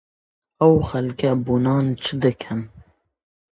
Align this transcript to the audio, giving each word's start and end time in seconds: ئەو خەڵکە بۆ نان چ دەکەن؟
ئەو 0.61 0.73
خەڵکە 0.89 1.31
بۆ 1.45 1.55
نان 1.65 1.85
چ 2.03 2.05
دەکەن؟ 2.23 2.59